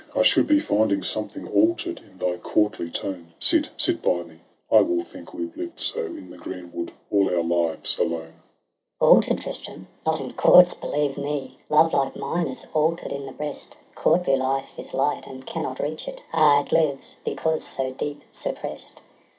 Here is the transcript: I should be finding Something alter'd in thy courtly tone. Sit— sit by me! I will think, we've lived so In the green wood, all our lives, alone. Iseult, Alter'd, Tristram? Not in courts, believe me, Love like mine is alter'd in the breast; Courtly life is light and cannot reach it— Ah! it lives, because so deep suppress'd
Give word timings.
I 0.15 0.23
should 0.23 0.47
be 0.47 0.57
finding 0.59 1.03
Something 1.03 1.47
alter'd 1.47 1.99
in 1.99 2.17
thy 2.17 2.37
courtly 2.37 2.89
tone. 2.89 3.33
Sit— 3.39 3.69
sit 3.77 4.01
by 4.01 4.23
me! 4.23 4.39
I 4.71 4.81
will 4.81 5.03
think, 5.03 5.31
we've 5.31 5.55
lived 5.55 5.79
so 5.79 6.03
In 6.07 6.31
the 6.31 6.39
green 6.39 6.71
wood, 6.73 6.91
all 7.11 7.29
our 7.29 7.43
lives, 7.43 7.99
alone. 7.99 8.33
Iseult, 8.99 9.11
Alter'd, 9.27 9.37
Tristram? 9.43 9.87
Not 10.03 10.19
in 10.19 10.33
courts, 10.33 10.73
believe 10.73 11.19
me, 11.19 11.59
Love 11.69 11.93
like 11.93 12.15
mine 12.15 12.47
is 12.47 12.65
alter'd 12.73 13.11
in 13.11 13.27
the 13.27 13.31
breast; 13.31 13.77
Courtly 13.93 14.35
life 14.37 14.71
is 14.75 14.95
light 14.95 15.27
and 15.27 15.45
cannot 15.45 15.79
reach 15.79 16.07
it— 16.07 16.23
Ah! 16.33 16.61
it 16.61 16.71
lives, 16.71 17.17
because 17.23 17.63
so 17.63 17.91
deep 17.91 18.23
suppress'd 18.31 19.03